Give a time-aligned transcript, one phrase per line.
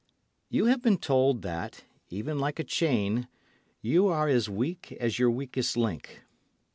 [0.49, 3.27] You have been told that, even like a chain,
[3.83, 6.23] you are as weak as your weakest link.